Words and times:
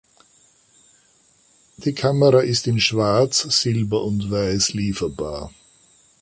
Die 1.77 1.93
Kamera 1.93 2.39
ist 2.41 2.65
in 2.65 2.79
schwarz, 2.79 3.41
silber 3.55 4.03
und 4.03 4.31
weiß 4.31 4.73
lieferbar. 4.73 5.53